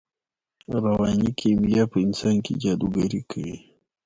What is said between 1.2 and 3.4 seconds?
کیمیا په انسان کې جادوګري